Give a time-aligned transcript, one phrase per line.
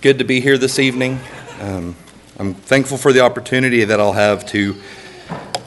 [0.00, 1.20] good to be here this evening.
[1.60, 1.94] Um,
[2.38, 4.80] I'm thankful for the opportunity that I'll have to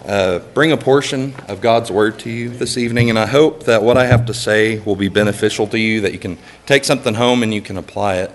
[0.07, 3.83] uh, bring a portion of God's Word to you this evening, and I hope that
[3.83, 7.13] what I have to say will be beneficial to you, that you can take something
[7.13, 8.31] home and you can apply it.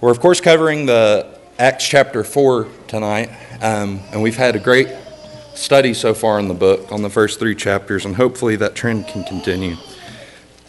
[0.00, 3.28] We're, of course, covering the Acts chapter 4 tonight,
[3.60, 4.88] um, and we've had a great
[5.54, 9.06] study so far in the book on the first three chapters, and hopefully that trend
[9.08, 9.76] can continue.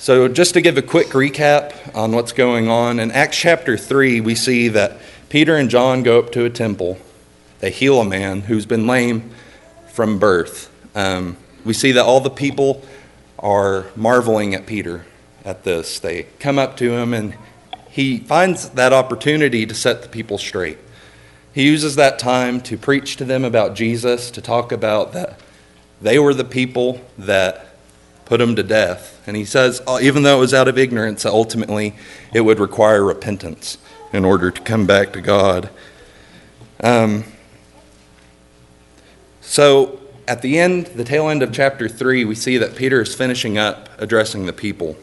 [0.05, 4.21] So, just to give a quick recap on what's going on, in Acts chapter 3,
[4.21, 6.99] we see that Peter and John go up to a temple.
[7.59, 9.31] They heal a man who's been lame
[9.87, 10.69] from birth.
[10.95, 12.83] Um, we see that all the people
[13.39, 15.07] are marveling at Peter
[15.43, 15.97] at this.
[15.97, 17.35] They come up to him, and
[17.89, 20.77] he finds that opportunity to set the people straight.
[21.51, 25.39] He uses that time to preach to them about Jesus, to talk about that
[25.99, 27.74] they were the people that
[28.25, 29.23] put him to death.
[29.27, 31.95] And he says, uh, even though it was out of ignorance, ultimately
[32.33, 33.77] it would require repentance
[34.11, 35.69] in order to come back to God.
[36.83, 37.23] Um,
[39.41, 43.13] so at the end, the tail end of chapter 3, we see that Peter is
[43.13, 44.95] finishing up addressing the people.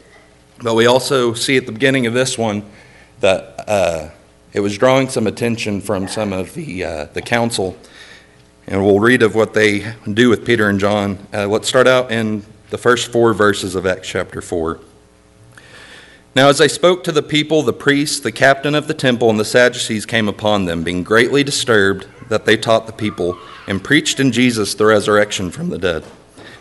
[0.62, 2.64] But we also see at the beginning of this one
[3.20, 4.10] that uh,
[4.52, 7.76] it was drawing some attention from some of the, uh, the council.
[8.66, 11.18] And we'll read of what they do with Peter and John.
[11.32, 14.80] Uh, let's start out in the first four verses of Acts chapter 4.
[16.34, 19.38] Now, as they spoke to the people, the priests, the captain of the temple, and
[19.38, 24.18] the Sadducees came upon them, being greatly disturbed that they taught the people and preached
[24.18, 26.02] in Jesus the resurrection from the dead.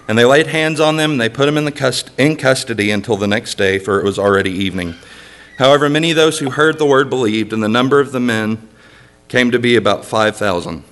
[0.06, 2.92] And they laid hands on them, and they put them in, the cust- in custody
[2.92, 4.96] until the next day, for it was already evening.
[5.60, 8.68] However, many of those who heard the word believed, and the number of the men
[9.30, 10.84] came to be about 5,000.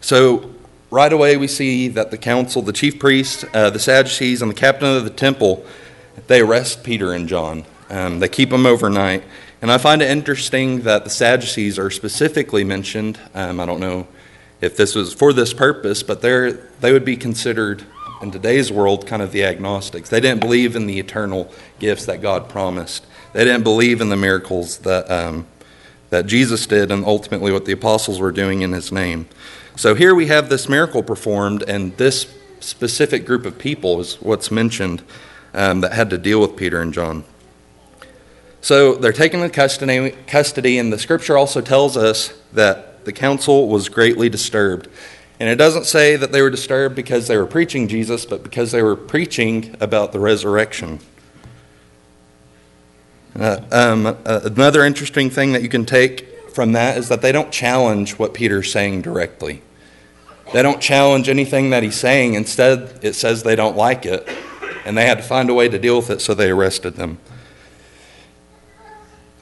[0.00, 0.54] So
[0.90, 4.54] right away we see that the council, the chief priest, uh, the Sadducees, and the
[4.54, 5.64] captain of the temple,
[6.26, 7.64] they arrest Peter and John.
[7.90, 9.24] Um, they keep them overnight.
[9.60, 13.18] And I find it interesting that the Sadducees are specifically mentioned.
[13.34, 14.06] Um, I don't know
[14.60, 17.84] if this was for this purpose, but they they would be considered
[18.22, 20.08] in today's world kind of the agnostics.
[20.08, 23.06] They didn't believe in the eternal gifts that God promised.
[23.32, 25.46] They didn't believe in the miracles that um,
[26.10, 29.28] that Jesus did, and ultimately what the apostles were doing in His name.
[29.78, 32.26] So here we have this miracle performed, and this
[32.58, 35.04] specific group of people is what's mentioned
[35.54, 37.22] um, that had to deal with Peter and John.
[38.60, 43.68] So they're taken into custody, custody, and the scripture also tells us that the council
[43.68, 44.88] was greatly disturbed.
[45.38, 48.72] And it doesn't say that they were disturbed because they were preaching Jesus, but because
[48.72, 50.98] they were preaching about the resurrection.
[53.38, 57.30] Uh, um, uh, another interesting thing that you can take from that is that they
[57.30, 59.62] don't challenge what Peter's saying directly.
[60.52, 62.34] They don't challenge anything that he's saying.
[62.34, 64.28] Instead, it says they don't like it,
[64.84, 67.18] and they had to find a way to deal with it, so they arrested them.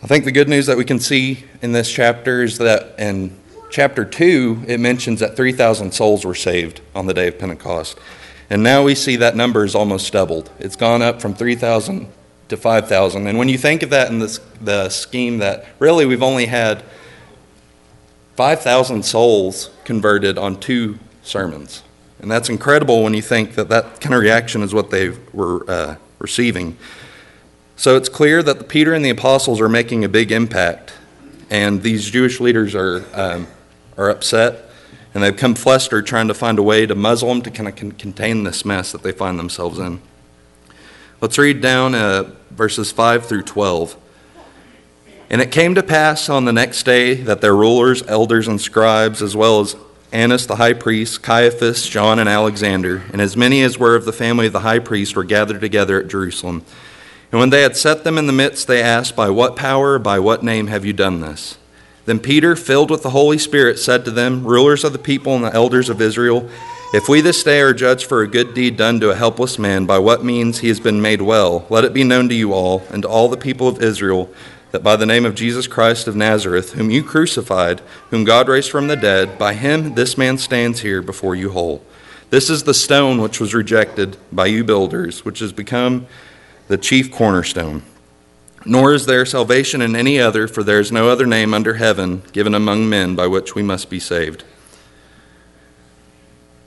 [0.03, 3.37] I think the good news that we can see in this chapter is that in
[3.71, 7.99] chapter 2, it mentions that 3,000 souls were saved on the day of Pentecost.
[8.49, 10.51] And now we see that number is almost doubled.
[10.59, 12.09] It's gone up from 3,000
[12.49, 13.27] to 5,000.
[13.27, 16.85] And when you think of that in this, the scheme that really we've only had
[18.37, 21.83] 5,000 souls converted on two sermons.
[22.21, 25.69] And that's incredible when you think that that kind of reaction is what they were
[25.69, 26.77] uh, receiving.
[27.77, 30.93] So it's clear that the Peter and the apostles are making a big impact,
[31.51, 33.47] and these Jewish leaders are, um,
[33.97, 34.71] are upset,
[35.15, 37.77] and they've come flustered trying to find a way to muzzle them to kind of
[37.77, 40.01] con- contain this mess that they find themselves in.
[41.21, 43.97] Let's read down uh, verses 5 through 12.
[45.29, 49.23] And it came to pass on the next day that their rulers, elders, and scribes,
[49.23, 49.75] as well as
[50.13, 54.13] Annas the high priest, Caiaphas, John, and Alexander, and as many as were of the
[54.13, 56.65] family of the high priest, were gathered together at Jerusalem.
[57.33, 60.21] And when they had set them in the midst, they asked, By what power, by
[60.21, 61.59] what name have you done this?
[62.05, 65.45] Then Peter, filled with the Holy Spirit, said to them, Rulers of the people and
[65.45, 66.49] the elders of Israel,
[66.95, 69.87] if we this day are judged for a good deed done to a helpless man,
[69.87, 72.85] by what means he has been made well, let it be known to you all
[72.91, 74.33] and to all the people of Israel
[74.77, 77.81] that by the name of Jesus Christ of Nazareth, whom you crucified,
[78.11, 81.83] whom God raised from the dead, by him this man stands here before you whole.
[82.29, 86.07] This is the stone which was rejected by you builders, which has become
[86.69, 87.85] the chief cornerstone.
[88.67, 92.23] Nor is there salvation in any other, for there is no other name under heaven
[92.33, 94.45] given among men by which we must be saved.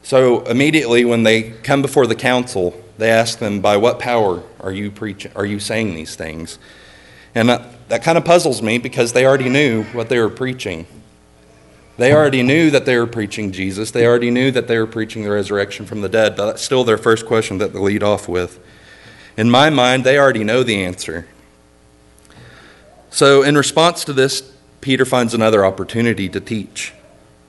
[0.01, 4.71] So immediately when they come before the council, they ask them, By what power are
[4.71, 6.57] you preaching are you saying these things?
[7.35, 10.87] And uh, that, kind of puzzles me because they already knew what they were preaching.
[11.97, 13.91] They already knew that they were preaching Jesus.
[13.91, 16.37] They already knew that they were preaching the resurrection from the dead.
[16.37, 18.57] But that's still their first question that they lead off with.
[19.35, 21.27] In my mind, they already know the answer.
[23.09, 26.93] So, in response to this, Peter finds another opportunity to teach.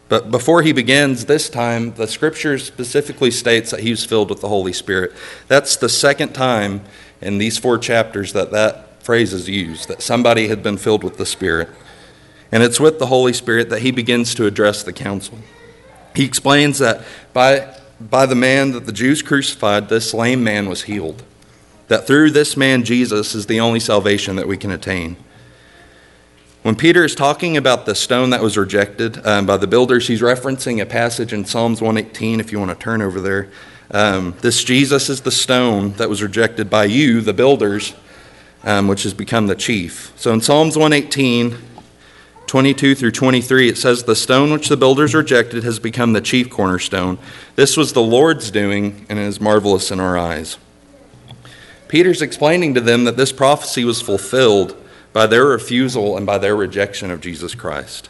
[0.08, 4.40] But before he begins, this time, the scripture specifically states that he was filled with
[4.40, 5.12] the Holy Spirit.
[5.46, 6.80] That's the second time
[7.20, 11.16] in these four chapters that that phrase is used, that somebody had been filled with
[11.16, 11.68] the Spirit.
[12.52, 15.36] And it's with the Holy Spirit that he begins to address the council.
[16.14, 20.84] He explains that by, by the man that the Jews crucified, this lame man was
[20.84, 21.24] healed.
[21.88, 25.16] That through this man, Jesus, is the only salvation that we can attain.
[26.62, 30.20] When Peter is talking about the stone that was rejected um, by the builders, he's
[30.20, 33.48] referencing a passage in Psalms 118, if you want to turn over there.
[33.90, 37.92] Um, this Jesus is the stone that was rejected by you, the builders,
[38.64, 40.12] um, which has become the chief.
[40.16, 41.56] So in Psalms 118,
[42.46, 46.50] 22 through 23, it says, The stone which the builders rejected has become the chief
[46.50, 47.18] cornerstone.
[47.54, 50.58] This was the Lord's doing, and it is marvelous in our eyes.
[51.86, 54.76] Peter's explaining to them that this prophecy was fulfilled
[55.12, 58.08] by their refusal and by their rejection of Jesus Christ.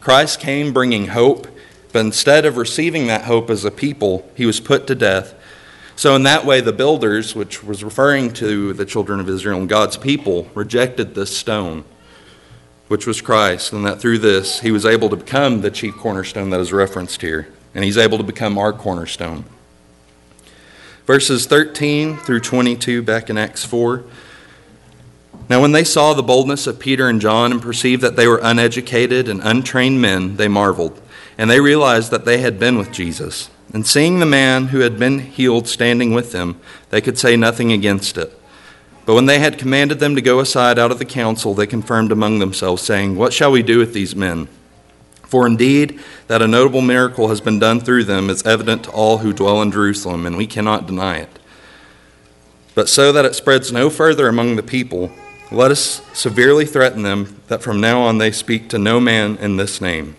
[0.00, 1.46] Christ came bringing hope,
[1.92, 5.34] but instead of receiving that hope as a people, he was put to death.
[5.94, 9.68] So, in that way, the builders, which was referring to the children of Israel and
[9.68, 11.84] God's people, rejected this stone,
[12.88, 16.50] which was Christ, and that through this, he was able to become the chief cornerstone
[16.50, 19.44] that is referenced here, and he's able to become our cornerstone.
[21.06, 24.04] Verses 13 through 22, back in Acts 4.
[25.48, 28.40] Now, when they saw the boldness of Peter and John and perceived that they were
[28.42, 31.00] uneducated and untrained men, they marveled,
[31.36, 33.50] and they realized that they had been with Jesus.
[33.72, 36.60] And seeing the man who had been healed standing with them,
[36.90, 38.38] they could say nothing against it.
[39.06, 42.12] But when they had commanded them to go aside out of the council, they confirmed
[42.12, 44.48] among themselves, saying, What shall we do with these men?
[45.24, 45.98] For indeed,
[46.28, 49.62] that a notable miracle has been done through them is evident to all who dwell
[49.62, 51.38] in Jerusalem, and we cannot deny it.
[52.74, 55.10] But so that it spreads no further among the people,
[55.50, 59.56] let us severely threaten them that from now on they speak to no man in
[59.56, 60.16] this name.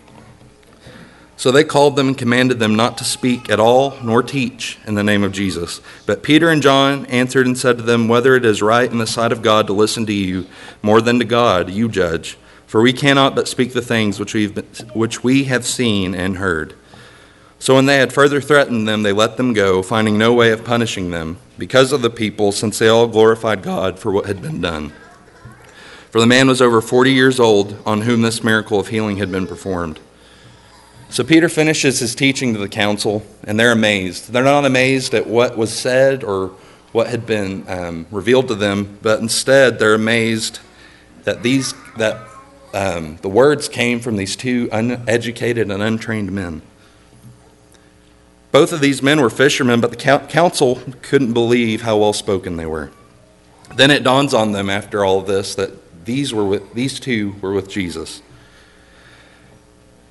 [1.36, 4.94] So they called them and commanded them not to speak at all nor teach in
[4.94, 5.80] the name of Jesus.
[6.06, 9.06] But Peter and John answered and said to them, Whether it is right in the
[9.06, 10.46] sight of God to listen to you
[10.80, 12.38] more than to God, you judge.
[12.66, 16.38] For we cannot but speak the things which, we've been, which we have seen and
[16.38, 16.74] heard.
[17.58, 20.64] So when they had further threatened them, they let them go, finding no way of
[20.64, 24.60] punishing them, because of the people, since they all glorified God for what had been
[24.60, 24.92] done.
[26.10, 29.32] For the man was over 40 years old on whom this miracle of healing had
[29.32, 29.98] been performed.
[31.14, 34.32] So Peter finishes his teaching to the council, and they're amazed.
[34.32, 36.48] They're not amazed at what was said or
[36.90, 40.58] what had been um, revealed to them, but instead they're amazed
[41.22, 42.20] that these that
[42.72, 46.62] um, the words came from these two uneducated and untrained men.
[48.50, 52.66] Both of these men were fishermen, but the council couldn't believe how well spoken they
[52.66, 52.90] were.
[53.76, 57.36] Then it dawns on them after all of this that these were with these two
[57.40, 58.20] were with Jesus.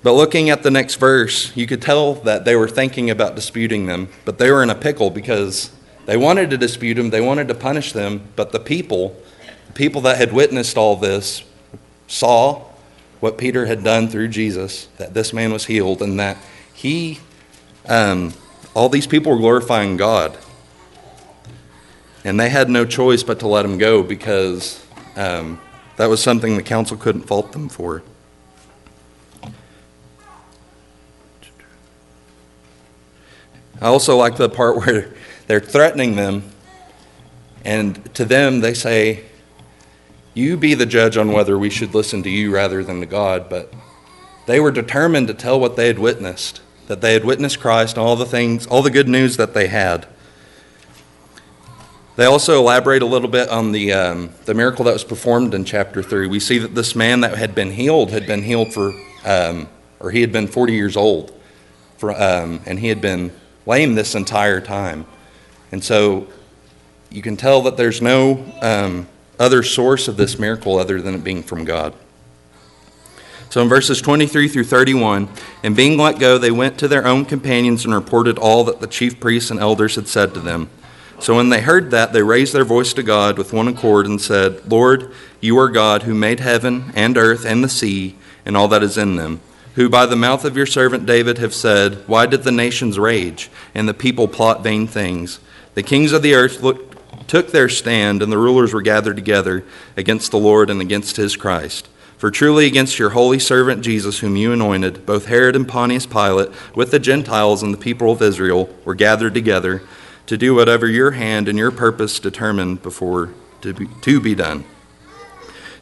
[0.03, 3.85] But looking at the next verse, you could tell that they were thinking about disputing
[3.85, 5.71] them, but they were in a pickle because
[6.05, 9.15] they wanted to dispute them, they wanted to punish them, but the people,
[9.67, 11.43] the people that had witnessed all this,
[12.07, 12.65] saw
[13.21, 16.37] what Peter had done through Jesus, that this man was healed, and that
[16.73, 17.19] he,
[17.87, 18.33] um,
[18.73, 20.37] all these people were glorifying God.
[22.25, 24.85] And they had no choice but to let him go because
[25.15, 25.61] um,
[25.95, 28.03] that was something the council couldn't fault them for.
[33.81, 35.13] I also like the part where
[35.47, 36.43] they're threatening them,
[37.65, 39.25] and to them they say,
[40.33, 43.49] You be the judge on whether we should listen to you rather than to God.
[43.49, 43.73] But
[44.45, 48.15] they were determined to tell what they had witnessed, that they had witnessed Christ all
[48.15, 50.07] the things, all the good news that they had.
[52.15, 55.65] They also elaborate a little bit on the, um, the miracle that was performed in
[55.65, 56.27] chapter 3.
[56.27, 58.93] We see that this man that had been healed had been healed for,
[59.25, 59.67] um,
[59.99, 61.33] or he had been 40 years old,
[61.97, 63.31] for, um, and he had been
[63.65, 65.05] lame this entire time.
[65.71, 66.27] And so
[67.09, 69.07] you can tell that there's no um,
[69.39, 71.93] other source of this miracle other than it being from God.
[73.49, 75.29] So in verses 23 through 31,
[75.61, 78.87] and being let go, they went to their own companions and reported all that the
[78.87, 80.71] chief priests and elders had said to them.
[81.19, 84.19] So when they heard that, they raised their voice to God with one accord and
[84.19, 88.15] said, Lord, you are God who made heaven and earth and the sea
[88.45, 89.39] and all that is in them,
[89.75, 93.49] who by the mouth of your servant David have said, Why did the nations rage
[93.73, 95.39] and the people plot vain things?
[95.73, 99.63] The kings of the earth looked, took their stand, and the rulers were gathered together
[99.97, 101.87] against the Lord and against his Christ.
[102.17, 106.51] For truly against your holy servant Jesus, whom you anointed, both Herod and Pontius Pilate,
[106.73, 109.81] with the Gentiles and the people of Israel, were gathered together
[110.27, 114.63] to do whatever your hand and your purpose determined before to be, to be done.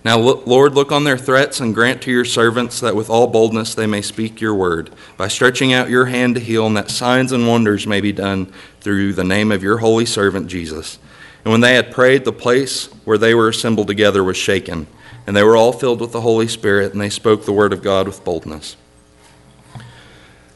[0.04, 3.76] Now, Lord, look on their threats and grant to your servants that with all boldness
[3.76, 7.32] they may speak your word, by stretching out your hand to heal, and that signs
[7.32, 10.98] and wonders may be done through the name of your holy servant Jesus.
[11.46, 14.88] And when they had prayed, the place where they were assembled together was shaken,
[15.28, 17.84] and they were all filled with the Holy Spirit, and they spoke the word of
[17.84, 18.78] God with boldness.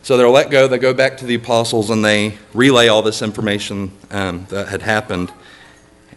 [0.02, 3.22] So they're let go, they go back to the apostles, and they relay all this
[3.22, 5.32] information um, that had happened.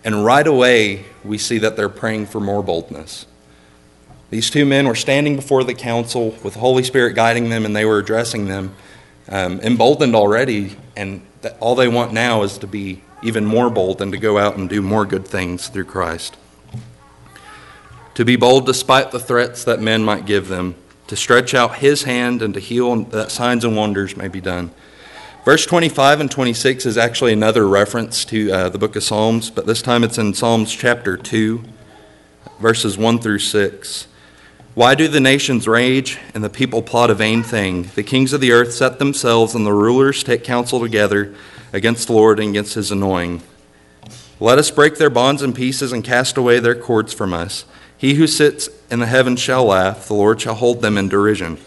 [0.04, 3.26] And right away, we see that they're praying for more boldness.
[4.30, 7.74] These two men were standing before the council with the Holy Spirit guiding them, and
[7.74, 8.74] they were addressing them,
[9.28, 10.76] um, emboldened already.
[10.96, 11.22] And
[11.60, 14.68] all they want now is to be even more bold and to go out and
[14.68, 16.36] do more good things through Christ.
[18.14, 20.74] To be bold despite the threats that men might give them,
[21.06, 24.70] to stretch out his hand and to heal, that signs and wonders may be done.
[25.44, 29.66] Verse 25 and 26 is actually another reference to uh, the book of Psalms, but
[29.66, 31.62] this time it's in Psalms chapter 2,
[32.58, 34.08] verses 1 through 6.
[34.74, 37.84] Why do the nations rage and the people plot a vain thing?
[37.94, 41.34] The kings of the earth set themselves, and the rulers take counsel together
[41.72, 43.42] against the Lord and against his anointing.
[44.40, 47.64] Let us break their bonds in pieces and cast away their cords from us.
[47.96, 51.58] He who sits in the heavens shall laugh, the Lord shall hold them in derision.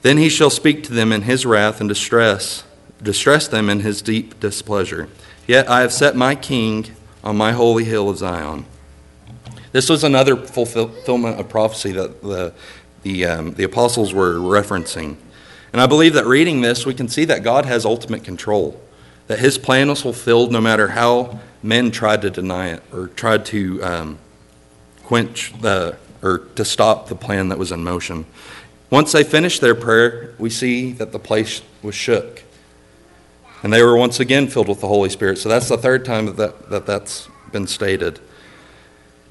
[0.00, 2.64] Then he shall speak to them in his wrath and distress
[3.02, 5.08] distress them in his deep displeasure.
[5.46, 6.90] Yet I have set my king
[7.24, 8.64] on my holy hill of Zion.
[9.72, 12.52] This was another fulfillment of prophecy that the,
[13.02, 15.16] the, um, the apostles were referencing.
[15.72, 18.80] And I believe that reading this, we can see that God has ultimate control,
[19.28, 23.46] that his plan was fulfilled no matter how men tried to deny it or tried
[23.46, 24.18] to um,
[25.04, 28.26] quench the, or to stop the plan that was in motion.
[28.90, 32.42] Once they finished their prayer, we see that the place was shook.
[33.62, 35.38] And they were once again filled with the Holy Spirit.
[35.38, 38.18] So that's the third time that, that, that that's been stated.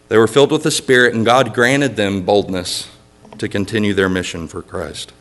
[0.08, 2.90] They were filled with the Spirit, and God granted them boldness
[3.38, 5.14] to continue their mission for Christ.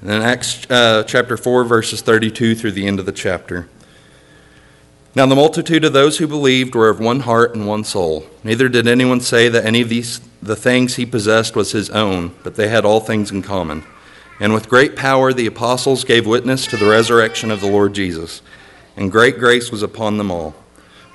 [0.00, 3.68] And then Acts uh, chapter 4, verses 32 through the end of the chapter.
[5.14, 8.26] Now the multitude of those who believed were of one heart and one soul.
[8.42, 12.34] Neither did anyone say that any of these the things he possessed was his own,
[12.42, 13.84] but they had all things in common.
[14.42, 18.42] And with great power the apostles gave witness to the resurrection of the Lord Jesus,
[18.96, 20.56] and great grace was upon them all.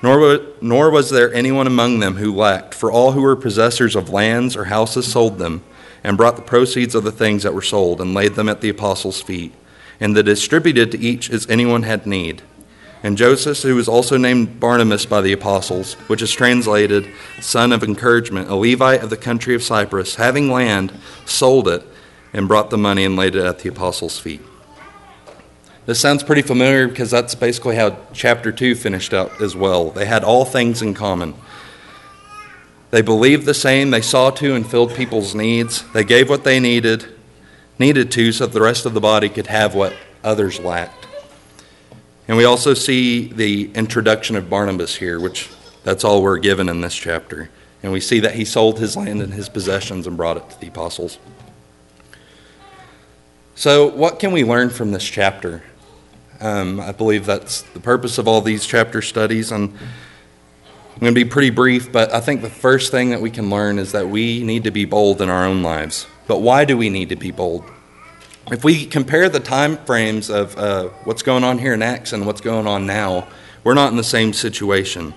[0.02, 4.08] Nor, nor was there anyone among them who lacked, for all who were possessors of
[4.08, 5.62] lands or houses sold them,
[6.02, 8.70] and brought the proceeds of the things that were sold, and laid them at the
[8.70, 9.52] apostles' feet,
[10.00, 12.40] and they distributed to each as anyone had need.
[13.02, 17.06] And Joseph, who was also named Barnabas by the apostles, which is translated
[17.42, 20.94] son of encouragement, a Levite of the country of Cyprus, having land,
[21.26, 21.86] sold it
[22.32, 24.42] and brought the money and laid it at the apostles' feet.
[25.86, 29.90] This sounds pretty familiar because that's basically how chapter 2 finished out as well.
[29.90, 31.34] They had all things in common.
[32.90, 35.90] They believed the same, they saw to and filled people's needs.
[35.92, 37.06] They gave what they needed,
[37.78, 41.06] needed to so that the rest of the body could have what others lacked.
[42.26, 45.48] And we also see the introduction of Barnabas here, which
[45.84, 47.48] that's all we're given in this chapter.
[47.82, 50.60] And we see that he sold his land and his possessions and brought it to
[50.60, 51.18] the apostles.
[53.58, 55.64] So, what can we learn from this chapter?
[56.38, 59.50] Um, I believe that's the purpose of all these chapter studies.
[59.50, 59.76] And
[60.92, 63.50] I'm going to be pretty brief, but I think the first thing that we can
[63.50, 66.06] learn is that we need to be bold in our own lives.
[66.28, 67.64] But why do we need to be bold?
[68.48, 72.26] If we compare the time frames of uh, what's going on here in Acts and
[72.26, 73.26] what's going on now,
[73.64, 75.14] we're not in the same situation.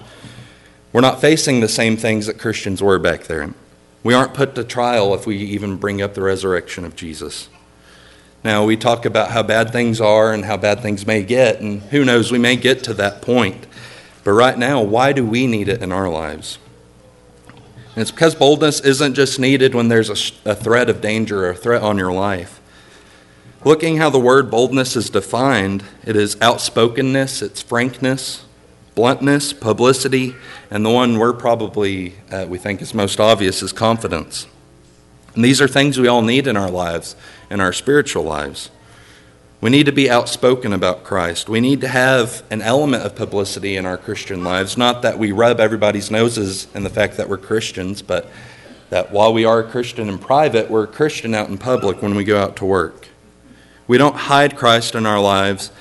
[0.93, 3.53] We're not facing the same things that Christians were back there.
[4.01, 7.47] We aren't put to trial if we even bring up the resurrection of Jesus.
[8.43, 11.81] Now, we talk about how bad things are and how bad things may get, and
[11.83, 13.67] who knows, we may get to that point.
[14.23, 16.57] But right now, why do we need it in our lives?
[17.95, 21.49] And it's because boldness isn't just needed when there's a, a threat of danger or
[21.49, 22.61] a threat on your life.
[23.63, 28.45] Looking how the word boldness is defined, it is outspokenness, it's frankness,
[28.95, 30.35] bluntness, publicity,
[30.71, 34.47] and the one we're probably, uh, we think is most obvious is confidence.
[35.35, 37.15] And these are things we all need in our lives,
[37.49, 38.69] in our spiritual lives.
[39.61, 41.47] We need to be outspoken about Christ.
[41.47, 44.75] We need to have an element of publicity in our Christian lives.
[44.75, 48.27] Not that we rub everybody's noses in the fact that we're Christians, but
[48.89, 52.15] that while we are a Christian in private, we're a Christian out in public when
[52.15, 53.07] we go out to work.
[53.87, 55.71] We don't hide Christ in our lives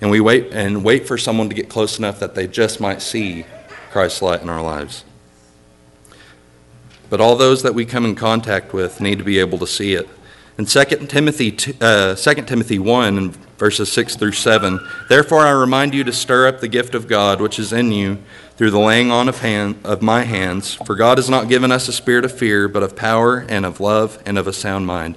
[0.00, 3.02] and we wait and wait for someone to get close enough that they just might
[3.02, 3.44] see
[3.90, 5.04] Christ's light in our lives.
[7.10, 9.94] But all those that we come in contact with need to be able to see
[9.94, 10.08] it.
[10.58, 16.02] In 2 Timothy, uh, 2 Timothy 1, verses 6 through 7, Therefore I remind you
[16.04, 18.18] to stir up the gift of God which is in you
[18.56, 20.74] through the laying on of, hand, of my hands.
[20.74, 23.78] For God has not given us a spirit of fear, but of power and of
[23.78, 25.16] love and of a sound mind.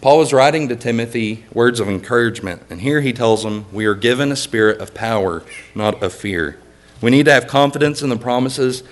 [0.00, 3.94] Paul was writing to Timothy words of encouragement, and here he tells him, We are
[3.94, 6.58] given a spirit of power, not of fear.
[7.00, 8.82] We need to have confidence in the promises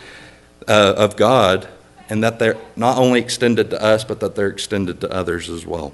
[0.68, 1.68] uh, of God,
[2.08, 5.66] and that they're not only extended to us, but that they're extended to others as
[5.66, 5.92] well.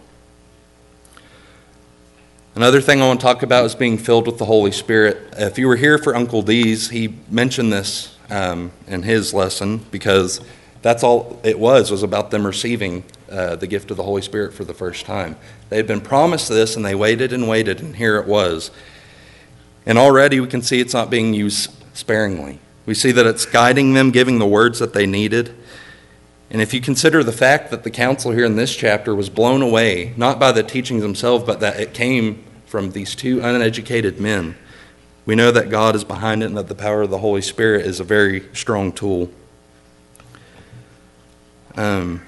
[2.54, 5.34] Another thing I want to talk about is being filled with the Holy Spirit.
[5.36, 10.40] If you were here for Uncle D's, he mentioned this um, in his lesson because
[10.82, 14.54] that's all it was was about them receiving uh, the gift of the Holy Spirit
[14.54, 15.36] for the first time.
[15.68, 18.70] They had been promised this, and they waited and waited, and here it was.
[19.86, 22.58] And already we can see it's not being used sparingly.
[22.86, 25.54] We see that it's guiding them, giving the words that they needed.
[26.50, 29.60] And if you consider the fact that the council here in this chapter was blown
[29.60, 34.56] away, not by the teachings themselves, but that it came from these two uneducated men,
[35.26, 37.84] we know that God is behind it and that the power of the Holy Spirit
[37.84, 39.30] is a very strong tool.
[41.76, 42.22] Um,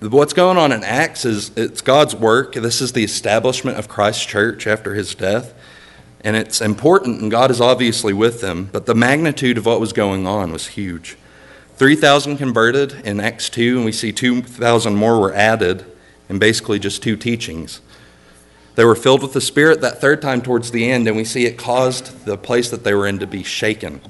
[0.00, 2.54] what's going on in Acts is it's God's work.
[2.54, 5.54] This is the establishment of Christ's church after his death.
[6.22, 9.92] And it's important, and God is obviously with them, but the magnitude of what was
[9.92, 11.16] going on was huge.
[11.78, 15.84] 3,000 converted in Acts 2, and we see 2,000 more were added
[16.28, 17.80] in basically just two teachings.
[18.74, 21.46] They were filled with the Spirit that third time towards the end, and we see
[21.46, 24.00] it caused the place that they were in to be shaken.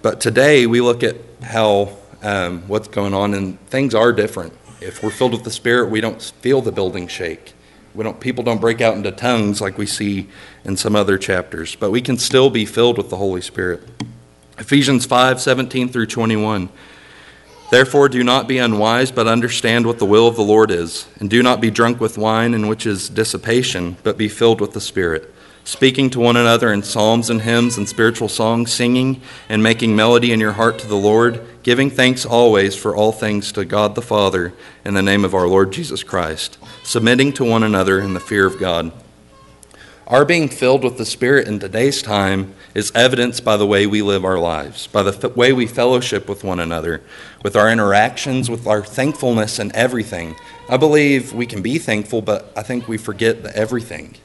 [0.00, 4.52] But today we look at how um, what's going on, and things are different.
[4.80, 7.54] If we're filled with the Spirit, we don't feel the building shake.
[7.96, 10.28] We don't, people don't break out into tongues like we see
[10.64, 13.82] in some other chapters, but we can still be filled with the Holy Spirit.
[14.58, 16.68] Ephesians 5 17 through 21.
[17.70, 21.08] Therefore, do not be unwise, but understand what the will of the Lord is.
[21.18, 24.74] And do not be drunk with wine, in which is dissipation, but be filled with
[24.74, 25.34] the Spirit,
[25.64, 30.30] speaking to one another in psalms and hymns and spiritual songs, singing and making melody
[30.30, 34.02] in your heart to the Lord, giving thanks always for all things to God the
[34.02, 34.52] Father
[34.84, 38.46] in the name of our Lord Jesus Christ, submitting to one another in the fear
[38.46, 38.92] of God.
[40.06, 44.02] Our being filled with the Spirit in today's time is evidenced by the way we
[44.02, 47.00] live our lives, by the way we fellowship with one another,
[47.42, 50.36] with our interactions, with our thankfulness and everything.
[50.68, 54.16] I believe we can be thankful, but I think we forget the everything.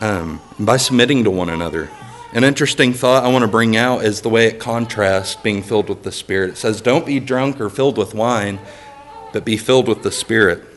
[0.00, 1.88] Um, by submitting to one another.
[2.34, 5.88] An interesting thought I want to bring out is the way it contrasts being filled
[5.88, 6.50] with the Spirit.
[6.50, 8.58] It says, Don't be drunk or filled with wine,
[9.32, 10.73] but be filled with the Spirit.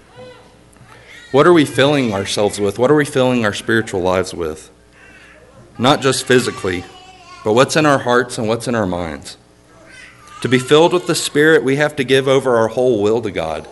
[1.32, 2.80] What are we filling ourselves with?
[2.80, 4.72] What are we filling our spiritual lives with?
[5.78, 6.86] Not just physically,
[7.44, 9.36] but what's in our hearts and what's in our minds.
[10.42, 13.32] To be filled with the Spirit, we have to give over our whole will to
[13.32, 13.68] God.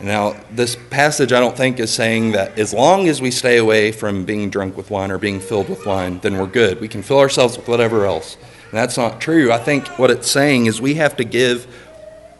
[0.00, 3.92] Now, this passage I don't think is saying that as long as we stay away
[3.92, 6.80] from being drunk with wine or being filled with wine, then we're good.
[6.80, 8.36] We can fill ourselves with whatever else.
[8.70, 9.52] And that's not true.
[9.52, 11.66] I think what it's saying is we have to give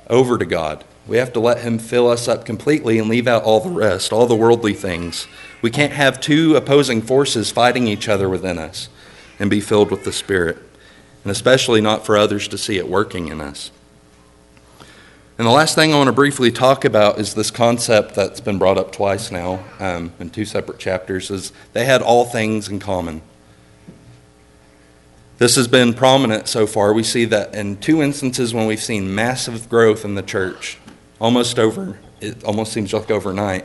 [0.08, 0.84] over to God.
[1.08, 4.12] We have to let Him fill us up completely and leave out all the rest,
[4.12, 5.26] all the worldly things.
[5.62, 8.90] We can't have two opposing forces fighting each other within us
[9.38, 10.58] and be filled with the Spirit,
[11.24, 13.70] and especially not for others to see it working in us.
[15.38, 18.58] And the last thing I want to briefly talk about is this concept that's been
[18.58, 22.80] brought up twice now um, in two separate chapters is they had all things in
[22.80, 23.22] common.
[25.38, 26.92] This has been prominent so far.
[26.92, 30.78] We see that in two instances when we've seen massive growth in the church,
[31.20, 33.64] almost over, it almost seems like overnight,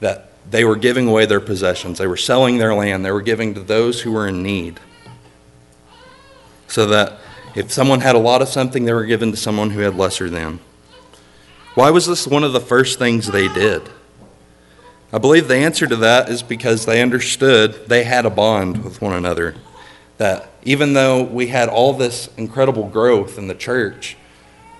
[0.00, 1.98] that they were giving away their possessions.
[1.98, 3.04] They were selling their land.
[3.04, 4.80] They were giving to those who were in need.
[6.66, 7.18] So that
[7.54, 10.28] if someone had a lot of something, they were given to someone who had lesser
[10.28, 10.60] than.
[11.74, 13.88] Why was this one of the first things they did?
[15.12, 19.02] I believe the answer to that is because they understood they had a bond with
[19.02, 19.56] one another.
[20.18, 24.16] That even though we had all this incredible growth in the church,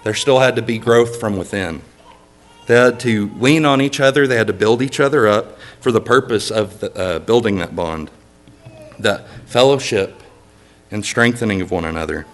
[0.05, 1.83] there still had to be growth from within.
[2.67, 5.91] They had to lean on each other, they had to build each other up for
[5.93, 8.11] the purpose of the, uh, building that bond,
[8.99, 10.23] that fellowship
[10.91, 12.27] and strengthening of one another.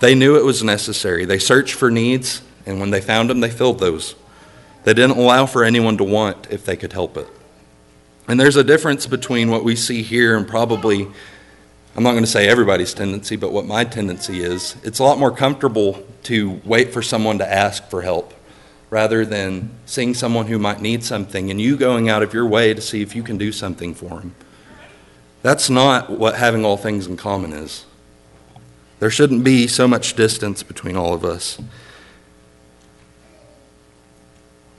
[0.00, 1.24] They knew it was necessary.
[1.24, 4.14] They searched for needs, and when they found them, they filled those.
[4.84, 7.28] They didn't allow for anyone to want if they could help it.
[8.28, 11.08] And there's a difference between what we see here and probably
[11.96, 15.18] I'm not going to say everybody's tendency, but what my tendency is, it's a lot
[15.18, 18.34] more comfortable to wait for someone to ask for help
[18.90, 22.72] rather than seeing someone who might need something and you going out of your way
[22.72, 24.34] to see if you can do something for them.
[25.42, 27.84] That's not what having all things in common is.
[28.98, 31.60] There shouldn't be so much distance between all of us.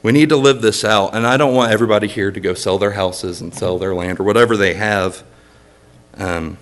[0.04, 2.78] We need to live this out, and I don't want everybody here to go sell
[2.78, 5.24] their houses and sell their land or whatever they have.
[6.16, 6.58] Um,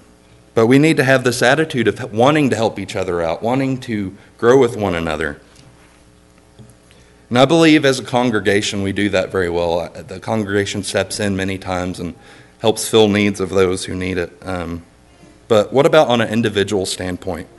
[0.56, 3.80] but we need to have this attitude of wanting to help each other out, wanting
[3.82, 5.40] to grow with one another.
[7.30, 9.90] And I believe as a congregation we do that very well.
[9.90, 12.16] The congregation steps in many times and
[12.60, 14.32] helps fill needs of those who need it.
[14.42, 14.86] Um,
[15.50, 17.50] but what about on an individual standpoint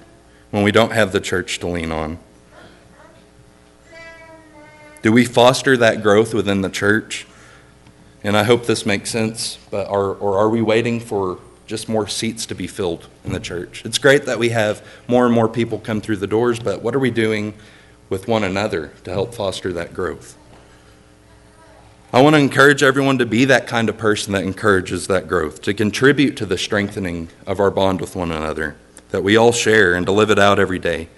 [0.50, 2.18] when we don't have the church to lean on?
[5.02, 7.26] Do we foster that growth within the church?
[8.24, 12.07] And I hope this makes sense, but are, or are we waiting for just more
[12.07, 13.85] seats to be filled in the church?
[13.85, 16.94] It's great that we have more and more people come through the doors, but what
[16.94, 17.55] are we doing
[18.09, 20.37] with one another to help foster that growth?
[22.12, 25.61] I want to encourage everyone to be that kind of person that encourages that growth,
[25.62, 28.76] to contribute to the strengthening of our bond with one another
[29.11, 31.09] that we all share and to live it out every day.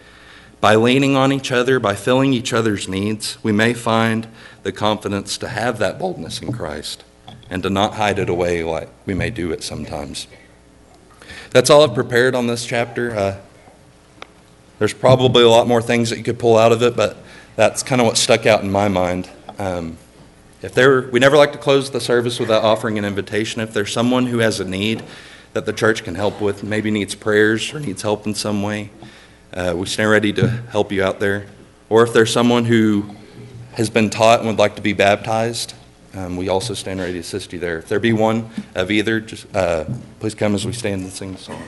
[0.61, 4.27] By leaning on each other, by filling each other's needs, we may find
[4.63, 7.05] the confidence to have that boldness in Christ
[7.51, 10.27] and to not hide it away like we may do it sometimes.
[11.51, 13.17] That's all I've prepared on this chapter.
[13.17, 13.41] Uh,
[14.79, 17.17] there's probably a lot more things that you could pull out of it, but
[17.57, 19.29] that's kind of what stuck out in my mind.
[19.59, 19.99] Um,
[20.63, 23.61] if there, we never like to close the service without offering an invitation.
[23.61, 25.03] If there's someone who has a need
[25.53, 28.91] that the church can help with, maybe needs prayers or needs help in some way,
[29.53, 31.47] uh, we stand ready to help you out there.
[31.89, 33.09] Or if there's someone who
[33.73, 35.75] has been taught and would like to be baptized,
[36.19, 37.79] um, we also stand ready to assist you there.
[37.79, 39.85] If there be one of either, just uh,
[40.21, 41.63] please come as we stand and sing the song.